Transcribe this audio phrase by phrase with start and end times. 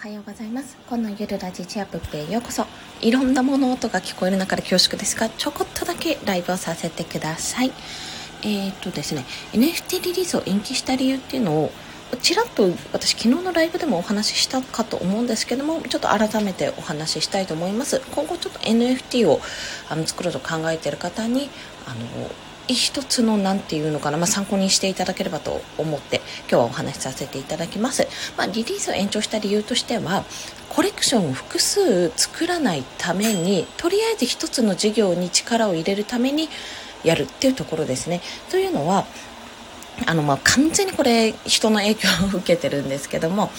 [0.00, 0.78] はようございます。
[0.88, 2.64] このゆるラジチアップへようこそ。
[3.02, 7.72] いろんな物音が聞こえる中で恐縮ですがちょこっとだけライブをさせてください。
[8.42, 11.70] えー、っとですね NFT リリースを延期した理由っていうのを
[12.22, 18.00] ちらっと私昨日のライブでもお話ししたかと思うんですけどもちょっと改めてお話ししたいと思います。
[18.10, 19.38] 今後ちょっと NFT を
[19.90, 21.50] あの作ろうと考えている方に
[21.86, 22.30] あの
[22.74, 28.06] 一つの何て言うのかな、まあ、参考にしていただければと思って今日はお話しさせていただきます、
[28.36, 30.24] まあ、リリースを延長した理由としては
[30.68, 36.48] コレクションを複数作らないためにとりあえず一つの事業に力を入れるために
[37.04, 38.20] やるっていうところですね。
[38.50, 39.06] というのは
[40.06, 43.50] あのま完全にこれ人の影響を受けてるんですけども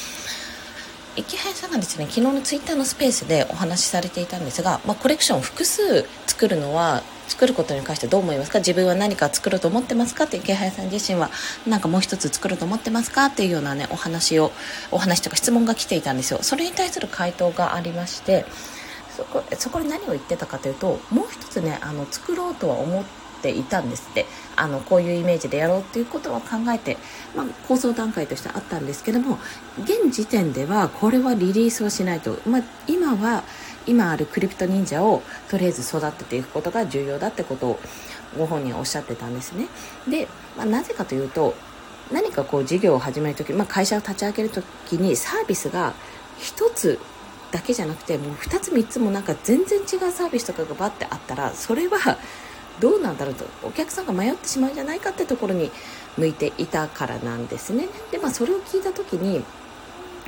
[1.15, 8.59] 池原さんがですね昨日のツイッターのスペースでお話しされていたんですが、まあ、コレクションを複数作るのは作ることに関してどう思いますか？
[8.59, 10.25] 自分は何か作ろうと思ってますか？
[10.25, 11.29] って池原さん自身は
[11.65, 13.27] 何かもう一つ作ろうと思ってますか？
[13.27, 14.51] っていうようなねお話を
[14.91, 16.39] お話とか質問が来ていたんですよ。
[16.41, 18.45] それに対する回答がありまして
[19.15, 24.27] そこそこで何を言ってたかというともう一つねあの作ろうとは思ってていたんですって。
[24.55, 26.97] あのこういうイメージでやろうっていうことは考えて、
[27.35, 29.39] まあ、構想段階としてあったんですけども
[29.79, 33.43] 現時点ではこれはリリースをしないと、まあ、今は
[33.87, 37.79] 今あるクリプト忍者をとりあえず育てていくことが重要だってことを
[38.37, 39.67] ご本人はおっしゃってたんですね。
[40.07, 41.55] で、まあ、なぜかというと
[42.11, 45.93] 何かこう事業を始める時、まあ、会社を立ち上げる時にサービスが
[46.39, 46.99] 1つ
[47.51, 52.17] だけじゃなくてもう2つ3つもなんか全然違うサービスとかがバッてあったらそれは
[52.79, 55.69] どうなんだろうとお客さんが迷ってしまうんじゃないかってところに
[56.17, 59.43] 向いていたからなんですねでまあそれを聞いた時に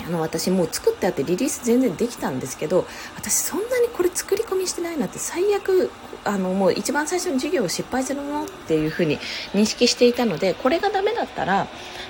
[0.05, 5.91] あの私もう作ってあってリリース全然できたんですけど私そんなにこれ作り込みしてないなって最悪
[6.25, 9.19] あのもう一番最初の授業を失敗するのっていうふうに
[9.53, 11.67] 認識していたのでこれがダメだったら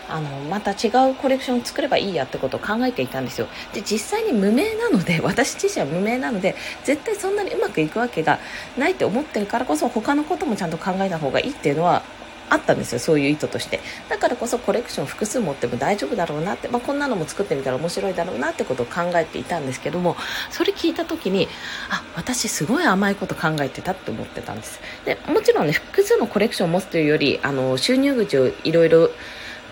[0.09, 3.47] あのまた違うコレクションを作ればいいやってことを考えていたんですよ。
[3.73, 8.39] で実際に無名なので私自身は無名なので絶対そんなにうまくいくわけが
[8.77, 12.03] ないって思ってるからこそ他のこともちゃんと考えた方がいいっていうのは
[12.53, 13.79] あったんですよそういう意図として。
[14.09, 20.15] だからこそコレクション複数持っても大丈夫だろうなって、まあ、こんなのも作ってみたら面白いだろうなってことを考えていたんですけども
[20.51, 21.47] それ聞いた時に
[21.89, 24.79] あ私すごい甘いこと考えてたって思ってたんです。
[25.05, 29.09] でもちろんね複数のコレクションを持つというよりあの収入口をいろいろ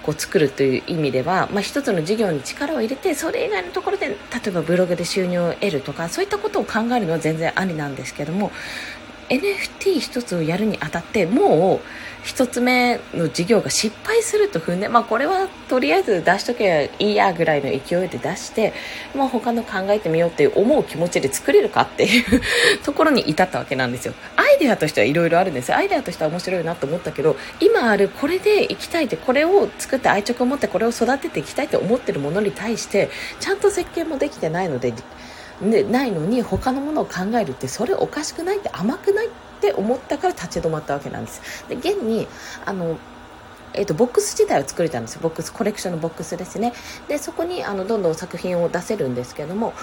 [0.03, 4.15] こう作るという意味では、まあ、一つの事業に力を入れてそれ以外のところで例
[4.47, 8.51] えばブログで収入を得るとかそういったことを考えるのは全然ありなんですけども
[9.31, 11.79] NFT 一つをやるにあたってもう
[12.23, 18.73] 一つ目の事業が失敗すると踏んで、まあ、これはとりあえず出しとけばいいやぐらいの勢いで出して、
[19.15, 22.41] まあ、他の考えてみようって思う気持ちで作れるかっていう
[22.83, 24.13] ところに至ったわけなんですよ。
[24.35, 33.09] アイデアとしてはいろいろあるんですアイデアとしては面白いなと思ったけど今あるこれでいきたいってこれを作って愛着を持ってこれを育てていきたいと思ってるものに対して
[33.39, 34.93] ちゃんと設計もできてないので
[35.61, 39.29] でないのに他のものを考えるってそれおかしくないって甘くないっ
[39.61, 41.65] て思ったから立ち止まったわけなんです。
[41.69, 42.27] で現に
[42.65, 42.97] あの
[43.73, 45.21] えーと、ボックス自体を作れたんですよ。
[45.23, 46.73] ボックスコレクションのボックスですね。
[47.07, 49.73] でそこにあのどんどん作品を出せるんですけども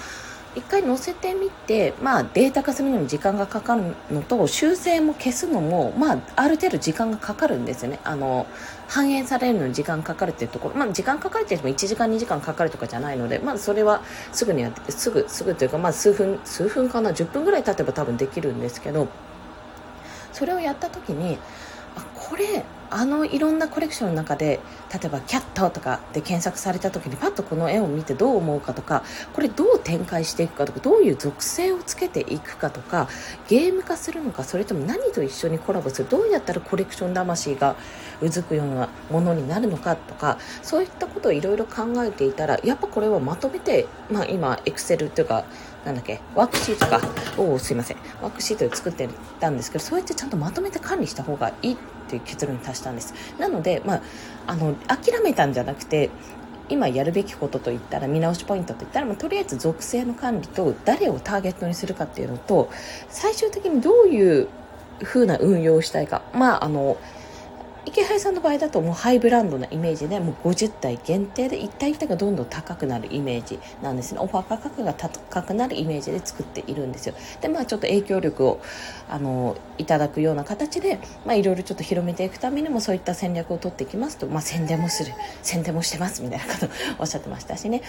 [0.55, 7.99] 一回載せてみて、まあ、データ化するのに時間がかかるのと修正も消すのも、まあ、ある程度時間がかかるんですよね。
[8.03, 8.47] あの
[8.87, 14.01] 反映されるのに時間かかるっていうところ、まあ、時間かかるって言っても1時間2時間かかるとかじゃないので、まあ、それは
[14.31, 19.07] すぐにやってすぐすぐというか、まあ、数分数分かな？10分ぐらい経てば多分できるんですけど
[20.33, 21.37] それをやった時に
[22.29, 24.59] これあのいろんなコレクションの中で
[24.91, 29.03] 例えば「キャット」とかで検索された時にパッとこの絵を見てどう思うかとか
[29.33, 33.07] これどう展開していくかとかどういう属性をつけていくかとか
[33.47, 37.75] ゲーム化するのかそれとも何と一緒にコラボするどうやったらコレクション魂が
[38.21, 45.45] うずくようなものになるのかとかそういったことをいろいろ考えていたらやっぱこれはまとめて、まあ、今エクセルというか
[45.85, 46.19] なんだっけ？
[46.35, 47.01] ワークシートか。
[47.41, 47.97] をすいません。
[48.21, 49.07] ワークシートで作って
[49.39, 51.77] たんですけどそうやってちゃんとまとめて管理した方がいいっ
[52.09, 53.13] ていう結論に達したんです。
[53.39, 54.01] なので、まあ、
[54.47, 56.09] あの諦めたんじゃなくて
[56.67, 62.69] 今やるべきことといったら見直しポイントといったら、まあ、とりあえず属性の管理と誰をターゲットにするかっていうのと
[63.09, 64.47] 最終的にどういう
[65.01, 66.21] 風な運用をしたいか。
[66.33, 66.97] まああの
[67.85, 74.19] 池原さんの場合だともうハイブランドなイメージでもう50体限定で1体1体がどんどん高くなるイメージなんですね。
[74.19, 77.15] オファー価格が高くなるイメージで作っているんですよ。
[77.41, 78.61] でまあちょっと影響力を
[79.09, 85.13] あのいただくような形でまあいろいろちょっと広めていくためにもそういった戦略を取っていきますと、まあ、宣伝もする。
[85.41, 87.81] 宣伝もしてますみたいなことをおっしゃってましたしね。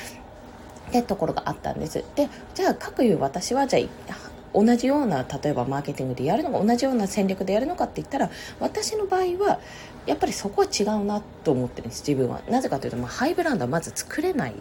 [0.90, 2.04] ってところがあったんです。
[2.14, 9.60] でじゃあ各いう私はじゃあ同じような例えばマーケティングでやるのか同じような戦略でやるのかって言ったら私の場合は
[10.06, 12.40] やっぱりそこは違うなと思ってるんです自分は。
[12.48, 14.54] なぜかというと、まあ、ハイブランドはまず作れない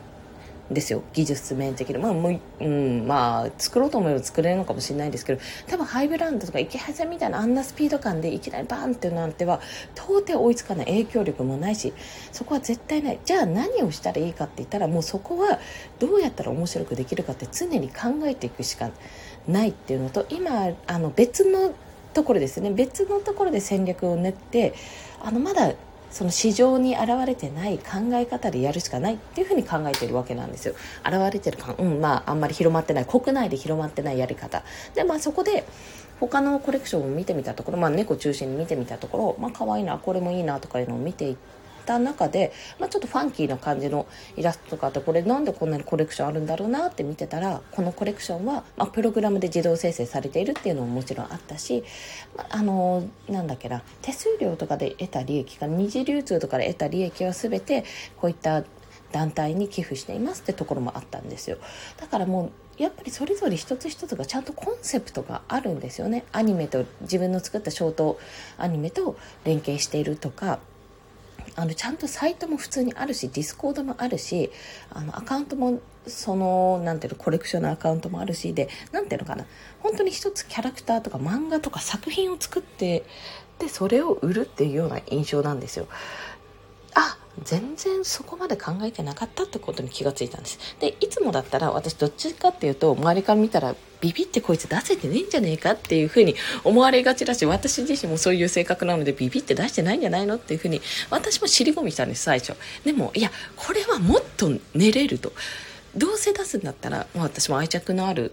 [0.72, 1.02] ですよ。
[1.14, 1.98] 技術面的に。
[1.98, 9.62] まあもう、うん、まあ作ろうと思えば作れるのかもしれないですけど多分ハイブランドとか池原さんみたいなあんなスピード感でいきなりバーンってなんては
[9.96, 10.86] 到底追いつかない。
[10.86, 11.94] 影響力もないし
[12.32, 13.20] そこは絶対ない。
[13.26, 15.60] じゃあ何をしたらいいかって言ったらもうそこは
[16.00, 18.92] どうやったら面白くできるかって常に考えていくしか
[19.48, 21.74] ないっていうのと今あの別の
[22.14, 22.72] ところですね。
[22.72, 24.74] 別のところで戦略を練って
[25.22, 25.74] あのまだ
[26.12, 30.76] その市場に現れてない考え方でやるしかないっていうふうに考えてるわけなんですよ。
[31.06, 34.64] 現れてるか、うんまあ、あんまり広まってない国内で広まってないやり方。
[34.96, 35.66] でまあそこで
[36.20, 41.36] 他のコレクションを見てみたところ、まあ、猫中心に見てみたところ、まあ可愛いなこれもいいなとかいうのを見ていっ
[41.90, 44.06] た中で、まあ、ちょっとファンキーな感じの
[44.38, 51.84] イラストとかあってこれなんでこんなにコレクションあるんだろうなって見てたらこのコレクションは、まあ、プログラムで自動生成されているっていうのももちろんあったし、
[52.38, 57.84] まあ、あのなんだっけな手数料とかで得た利益か二次流通とかで得た利益は全て
[58.18, 58.64] こういった
[59.12, 61.58] 団体に寄付していますってところもあったんですよ。
[61.98, 62.52] だからもう
[62.82, 66.24] やっぱりそれぞれ一つ一つがちゃんとコンセプトがあるんですよね。
[66.32, 68.20] アニメと自分の作ったショート
[68.58, 70.60] アニメと連携しているとか
[71.60, 74.50] あのちゃんとサイトも普通にあるしディスコードもあるし
[74.92, 79.46] あのアカウントもそのなんていうのコレクションのアカウントもあるしでなんていうのかな
[79.82, 83.04] 本当に一つキャラクターとか漫画とか作品を作って
[83.60, 85.88] でそれを売るっていうような印象なんですよ。
[87.44, 90.60] 全然そこまで考えてなかったってことに気がついたんです。
[90.80, 102.56] でいつもだったら私どっちかっていうと周りから見たらビビってこいつ出せてねえんじゃねえかっていうふうに思われがちだし私自身もそういう性格なのでビビって出してないんじゃないのっていうふうに私も尻込みしたんです最初。
[102.86, 105.34] でもいやこれはもっと寝れると。
[105.96, 108.32] どうせ出すんだったら、まあ、私も愛着のある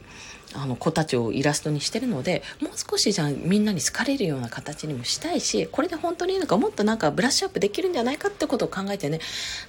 [0.57, 9.21] あの子たちをイラストにしてるのでもう少しじゃあみんなに好かれるような形にもしたいしこれで本当にいいのかもっとなんかブラッシュアップできるんじゃないかってことを考えてね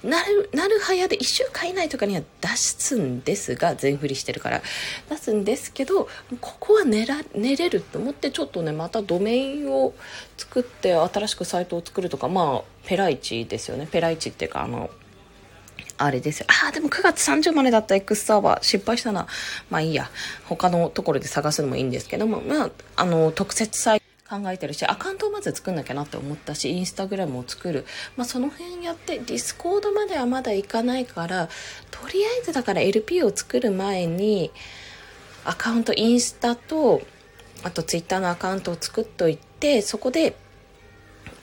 [0.02, 4.62] なるなるはやで1週間以内とかには出すんですが全振りしてるから。
[5.08, 6.08] 出すんですけど
[6.40, 9.94] ここは寝ら寝れると思ってちょっとねまたドメインを
[10.36, 13.86] 作って新しくサイトを作るとかまあペライチですよね。
[13.90, 14.90] ペライチっていうかあの
[15.98, 16.46] あれですよ。
[16.48, 19.26] ああ、でも9月30までだった X サーバー失敗したな。
[19.68, 20.10] まあいいや。
[20.46, 24.06] 他のところで探すのもいいんですけども、まあ、あの、特設サイト
[24.38, 27.84] 考えてるし、アカウントをまず作んなきゃなって思ったし、インスタグラムを作る。
[28.16, 31.48] まあその辺やって、ディスコードまではまだ行かないから、
[31.90, 34.52] とりあえずだから LP を作る前に、
[35.44, 37.02] アカウント、インスタと、
[37.64, 40.36] あとツイッターのアカウントを作っといて、そこで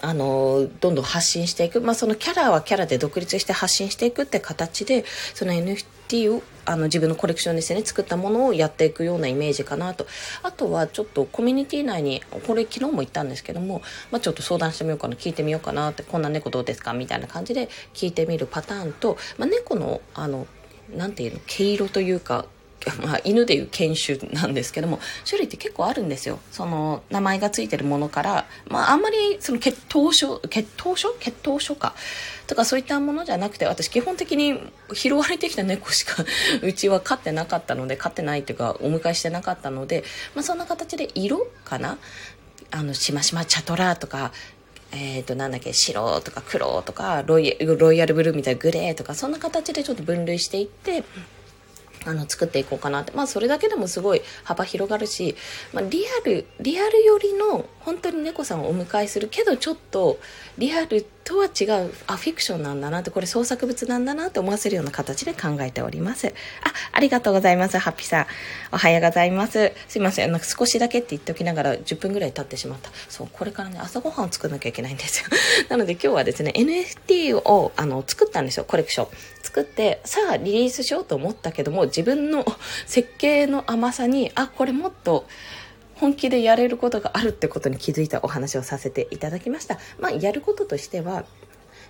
[0.05, 5.03] あのどんどん発信していく、まあ、そのキャラはキャラで独立して発信していくって形で
[5.33, 10.05] その NFT をあの自分のコレクションですね作ったものをやっていくようなイメージかなと。
[10.43, 13.81] あとはちょっとコミュニティ内にこれ昨日も言ったんですけども、
[14.11, 20.45] まあ、ちょっと相談してみようかな聞いてみようかなってこんな猫どうですかみたいな感じで聞いてみるパターンと、まあ、猫のあの
[20.95, 22.45] なんていうの毛色というか
[23.04, 26.39] まあ、犬でいう犬種なんですけども種類って結構あるんですよ。
[26.51, 31.13] その名前がついてるものから、まあ、あんまりその血統書血統書？
[31.19, 31.95] 血統書か。
[32.48, 34.60] とかそういったものじゃなくて私基本的に
[34.94, 36.24] 拾われてきた猫しか
[36.62, 40.04] うちは飼ってなかったので飼ってないっていうかお迎えしてなかったので、
[40.36, 41.98] まあ、そんな形で色かな？
[42.72, 44.31] あのしましまチャトラとか
[44.92, 51.04] えっ、ー、と、なんだっけ、白とか黒とかロイ、ロイヤルブルーみたいなグレーとか、そんな形でちょっと分類していって、
[52.05, 53.11] あの作っていこうかなって。
[53.11, 55.35] まあそれだけでもすごい幅広がるし、
[55.74, 60.19] まあ、リアルリアル寄りの本当に猫さんをお迎えするけどちょっと
[60.57, 66.27] リアルとは違うあフィクションなんだなってこれ創作物なんだなって思わせるような形で考えております。
[66.27, 66.32] あ
[66.91, 68.25] ありがとうございますハッピーさん。
[68.72, 69.74] おはようございます。
[69.88, 72.91] すいませんなんか少しだけって言っておきながら10分ぐらい経ってしまった。
[73.10, 75.29] そうこれからね朝ごはんを作らなきゃいけないんですよ。
[75.67, 79.08] なので今日はですね NFT をあの作ったんですよコレクション。
[79.41, 82.46] 作ってさあリリースしようと思ったけども自分の
[82.86, 85.25] 設計の甘さにあこれもっと
[85.95, 89.77] 本気でやれることがあるってことに気づいたお話をさせていただきました。
[89.99, 91.25] まあ、やることとしては、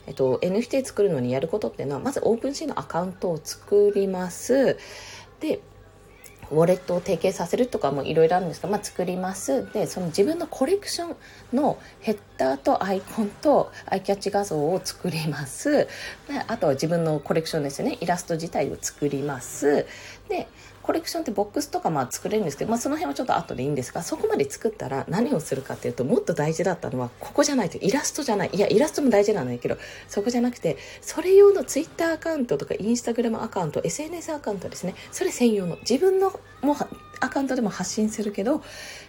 [0.07, 4.77] えっと、NFT 作るのにやることっていうのは、まずオープンシーのアカウントを作ります。
[5.39, 5.59] で、
[6.51, 11.15] ウォレットを提携させるとかもいろいろあるんですが、まあ、作りますでその自分のコレクショ
[11.53, 15.87] ンのヘッダーとアイコンとアイキャッチ画像を作りますで
[16.47, 19.87] あとは自分のコレクションですよねイラスト自体を作ります
[20.29, 20.47] で
[20.85, 28.51] コレクションってボックスとかまあ作れるんですけど、まあ、その辺はちょっと後でいいんですがそこまで作ったら何をするかっていうともっと大事だったのはここじゃないとイラストじゃない。
[28.53, 29.77] いやイラストも大事なんだけど
[30.07, 34.93] そこじゃなくてそれ用のツイッターアカウントとかインスタグラムアカウント SNS アカウントですね。
[35.11, 35.77] それ専用の。
[35.77, 36.75] 自分のも
[37.19, 38.61] アカウントでも発信するけど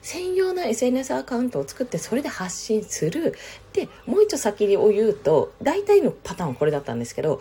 [0.03, 3.35] 専用の SNS アカウントを作ってそれで発信する。
[3.73, 7.41] でもう一度先を言うと大体のパターンはこれだったんですけど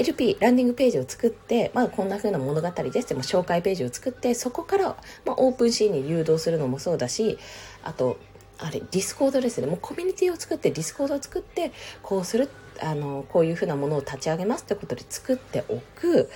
[0.00, 7.38] LP ランディングページを作って、まあ、こんな風な物語ですって紹介ページを作ってそこから、まあ、 OpenSea に誘導するのもそうだし
[7.84, 8.18] あと
[8.58, 9.66] あれディスコードですね。
[9.66, 12.50] もうコミュニティを作ってディスコードを作ってこうする
[12.82, 16.30] あのこういうふうなものを立ち上げますってことで作っておく。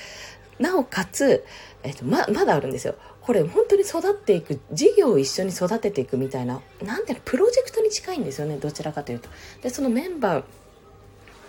[0.58, 1.44] なおかつ、
[1.82, 2.94] えっと、まだあるんですよ。
[3.20, 8.56] これ本当に育っていく事業を一緒に育てていくみたいななんてプロジェクトに近いんですよね。
[8.56, 9.28] どちらかというと。
[9.62, 10.44] でそのメンバ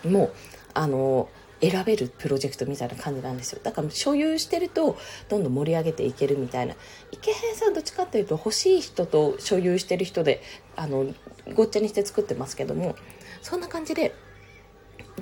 [0.04, 0.30] ーも
[0.74, 1.28] あの
[1.60, 4.98] 選べるプロジェクトみたいな感じなんですよだから所有してると
[5.28, 6.74] どんどん盛り上げていけるみたいな
[7.12, 10.42] 池平さんどっちかっていうと欲しい人と所有してる人で
[10.76, 11.06] あの
[11.54, 12.96] ごっちゃにして作ってますけども
[13.42, 14.14] そんな感じで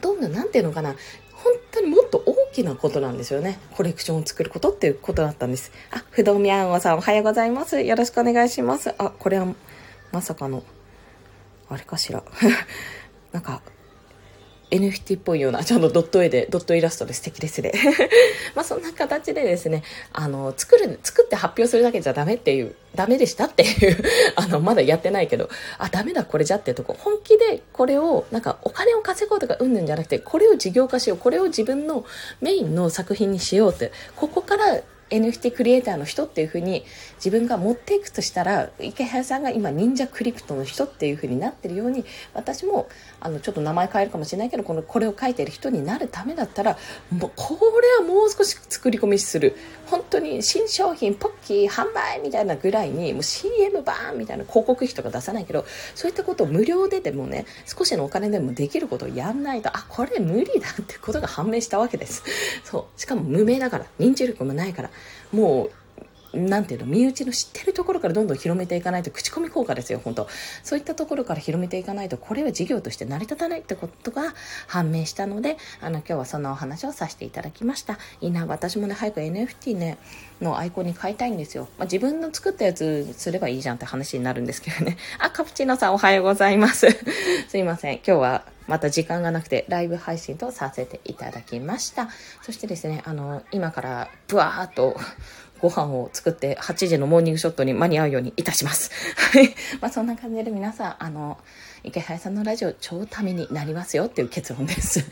[0.01, 0.97] どんどん何ていうのかな
[1.45, 3.59] 本当にもっと大きなことなんですよね。
[3.73, 5.73] コレクションを作ることっていうことだったんです。
[5.91, 7.83] あ、不動明王さんおはようございます。
[7.83, 8.95] よろしくお願いします。
[8.97, 9.55] あ、これは
[10.11, 10.63] まさかの、
[11.69, 12.25] あれかしら。
[13.33, 13.61] なんか、
[14.75, 17.73] NFT っぽいような、ちょっとドット絵で、ドットイラストで素敵ですね。
[18.55, 24.03] まあそんな形でですね、あの、作る、作って発表するだけじゃダメっていう、ダメでしたっていう
[24.37, 32.05] あの、まだやってないけど、あ、ダメだこれじゃってとこ、本気でこれを、なんかお金を稼ごうとかうんぬんじゃなくて、これを事業化しよう、これを自分の
[32.41, 36.85] メインの作品にしようって、ここから NFT クリエイターの人っていう風に
[37.17, 42.89] 自分が持っていくとしたら池原さんが今忍者クリプトの人っていう風になってるように私も
[43.21, 46.77] あのちょっと名前変えるかもしれないけどこのこれを書いてる人になるためだったら
[47.11, 49.57] もうこれはもう少し作り込みする。
[49.87, 62.25] 本当に新商品ポッキー販売みたいなぐらいにもう CM バーンみたいな広告費とか出さないけどそういったことを無料ででもね少しのお金でもできることをやんないとあこれ無理だってことが判明したわけです。
[62.65, 63.01] そう。
[63.01, 64.91] しかも無名だから認知力もないから
[65.33, 65.71] もう
[66.37, 70.29] なんていうの身内の知ってるところからどんどん広めていかないと口コミ効果ですよ本当。
[70.63, 74.35] そういったところから広めていかないとこれは事業として成り立たないってことが
[74.67, 77.99] 判明したのであの今日はそんなお話をさせていただきました。
[78.21, 79.99] いいな私もね早く NFT ね
[80.45, 86.87] のアイコンに変えたいんですよ、まあ、自分の作ったやつすればいいじゃんって話になるんですけどね あカプチーノさんおはようございます
[87.49, 92.09] すいません今日はまた時間がなくてライブ配信とさせていただきました
[92.43, 94.97] そしてですねあの今からブワーっと
[95.61, 98.91] ご飯を作って8時のモーニングショットに間に合うようにいたします。
[99.17, 99.55] はい。
[99.81, 101.39] まあそんな感じで皆さん、あの、
[101.85, 105.07] 池原さんのラジオ超ためになりますよっていう結論です。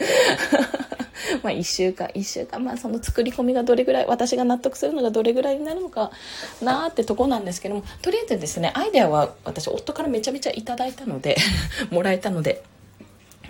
[1.43, 6.11] まあ1週間、1週間、まあその作り込みがどれぐらい、私が納得するのがどれぐらいになるのか
[6.63, 11.37] なってとこなんですけども、とりあえずですね、アイデアは私夫からめちゃめちゃいただいたので
[11.91, 12.63] もらえたので、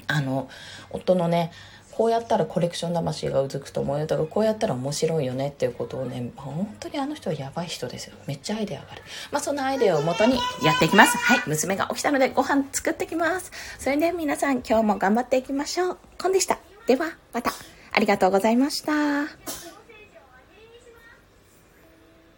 [0.07, 0.49] あの、
[0.91, 1.53] 夫のね、
[1.93, 4.07] こうやったらコレクション魂がうずくと思うよ。
[4.07, 8.17] とかこうやったら面白いよねっていうことをね本当にあの人はやばい人ですよ。
[8.27, 9.03] めっちゃアイデアがある。
[9.31, 11.19] まあそんなアイデアをもとにやっていきます。
[11.19, 13.53] はい娘が起きたのでご飯作ってきます。
[13.79, 15.99] それでは皆さん今日も頑張っていきましょう。
[16.19, 16.72] コンでした。
[16.87, 17.53] ではまた。
[17.95, 19.72] ありがとうございました。